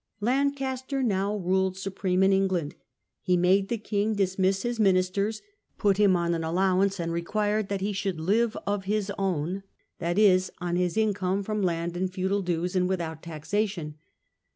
[0.19, 2.73] Lancaster now ruled supreme in England.
[3.21, 5.43] He made the king dismiss his ministers,
[5.77, 9.51] put him on an allowance, and required that he should live of his own The
[9.53, 9.63] rui« of
[9.99, 13.93] (that is, on his income from land and feudal Lancaster, dues, and without taxation).